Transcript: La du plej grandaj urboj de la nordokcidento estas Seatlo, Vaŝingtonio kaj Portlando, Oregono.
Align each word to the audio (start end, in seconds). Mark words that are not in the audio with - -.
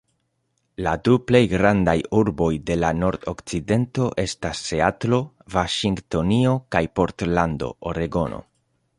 La 0.85 0.91
du 1.07 1.15
plej 1.31 1.41
grandaj 1.49 1.93
urboj 2.21 2.47
de 2.69 2.77
la 2.83 2.89
nordokcidento 3.01 4.07
estas 4.23 4.61
Seatlo, 4.69 5.19
Vaŝingtonio 5.57 6.55
kaj 6.77 6.81
Portlando, 7.01 7.69
Oregono. 7.93 8.41